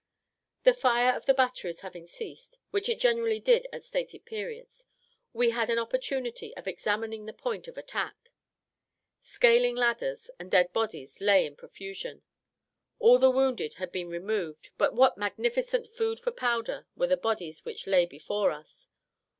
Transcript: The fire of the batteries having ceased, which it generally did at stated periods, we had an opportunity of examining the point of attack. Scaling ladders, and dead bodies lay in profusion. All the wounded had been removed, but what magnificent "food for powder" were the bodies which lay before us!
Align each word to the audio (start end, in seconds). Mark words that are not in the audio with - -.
The 0.63 0.73
fire 0.73 1.15
of 1.15 1.27
the 1.27 1.33
batteries 1.35 1.81
having 1.81 2.07
ceased, 2.07 2.57
which 2.71 2.89
it 2.89 2.99
generally 2.99 3.39
did 3.39 3.67
at 3.71 3.83
stated 3.83 4.25
periods, 4.25 4.87
we 5.31 5.51
had 5.51 5.69
an 5.69 5.77
opportunity 5.77 6.57
of 6.57 6.67
examining 6.67 7.27
the 7.27 7.33
point 7.33 7.67
of 7.67 7.77
attack. 7.77 8.31
Scaling 9.21 9.75
ladders, 9.75 10.31
and 10.39 10.49
dead 10.49 10.73
bodies 10.73 11.21
lay 11.21 11.45
in 11.45 11.55
profusion. 11.55 12.23
All 12.97 13.19
the 13.19 13.29
wounded 13.29 13.75
had 13.75 13.91
been 13.91 14.09
removed, 14.09 14.71
but 14.75 14.95
what 14.95 15.19
magnificent 15.19 15.87
"food 15.93 16.19
for 16.19 16.31
powder" 16.31 16.87
were 16.95 17.05
the 17.05 17.15
bodies 17.15 17.63
which 17.63 17.85
lay 17.85 18.07
before 18.07 18.49
us! 18.49 18.89